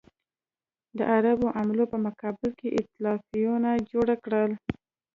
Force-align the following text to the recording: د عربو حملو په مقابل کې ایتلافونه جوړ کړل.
د 0.97 0.99
عربو 1.13 1.47
حملو 1.57 1.85
په 1.93 1.97
مقابل 2.05 2.49
کې 2.59 2.67
ایتلافونه 2.77 3.69
جوړ 3.91 4.07
کړل. 4.23 4.51